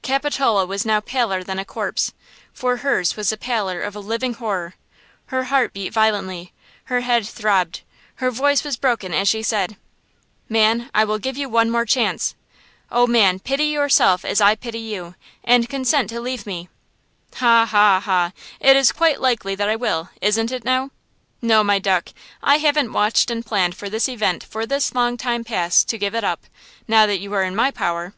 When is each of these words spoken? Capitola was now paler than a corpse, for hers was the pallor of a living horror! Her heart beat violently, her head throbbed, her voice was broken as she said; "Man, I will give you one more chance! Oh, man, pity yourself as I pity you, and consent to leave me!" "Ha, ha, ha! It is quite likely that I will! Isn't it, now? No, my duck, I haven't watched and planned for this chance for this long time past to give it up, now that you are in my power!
Capitola 0.00 0.64
was 0.64 0.86
now 0.86 0.98
paler 0.98 1.42
than 1.44 1.58
a 1.58 1.64
corpse, 1.66 2.14
for 2.54 2.78
hers 2.78 3.16
was 3.16 3.28
the 3.28 3.36
pallor 3.36 3.82
of 3.82 3.94
a 3.94 4.00
living 4.00 4.32
horror! 4.32 4.76
Her 5.26 5.44
heart 5.44 5.74
beat 5.74 5.92
violently, 5.92 6.54
her 6.84 7.02
head 7.02 7.26
throbbed, 7.26 7.82
her 8.14 8.30
voice 8.30 8.64
was 8.64 8.78
broken 8.78 9.12
as 9.12 9.28
she 9.28 9.42
said; 9.42 9.76
"Man, 10.48 10.88
I 10.94 11.04
will 11.04 11.18
give 11.18 11.36
you 11.36 11.50
one 11.50 11.68
more 11.70 11.84
chance! 11.84 12.34
Oh, 12.90 13.06
man, 13.06 13.38
pity 13.38 13.66
yourself 13.66 14.24
as 14.24 14.40
I 14.40 14.54
pity 14.54 14.78
you, 14.78 15.16
and 15.44 15.68
consent 15.68 16.08
to 16.08 16.18
leave 16.18 16.46
me!" 16.46 16.70
"Ha, 17.34 17.66
ha, 17.66 18.00
ha! 18.00 18.32
It 18.60 18.76
is 18.76 18.90
quite 18.90 19.20
likely 19.20 19.54
that 19.54 19.68
I 19.68 19.76
will! 19.76 20.08
Isn't 20.22 20.50
it, 20.50 20.64
now? 20.64 20.92
No, 21.42 21.62
my 21.62 21.78
duck, 21.78 22.08
I 22.42 22.56
haven't 22.56 22.94
watched 22.94 23.30
and 23.30 23.44
planned 23.44 23.76
for 23.76 23.90
this 23.90 24.06
chance 24.06 24.46
for 24.46 24.64
this 24.64 24.94
long 24.94 25.18
time 25.18 25.44
past 25.44 25.90
to 25.90 25.98
give 25.98 26.14
it 26.14 26.24
up, 26.24 26.44
now 26.88 27.04
that 27.06 27.20
you 27.20 27.34
are 27.34 27.42
in 27.44 27.54
my 27.54 27.70
power! 27.70 28.14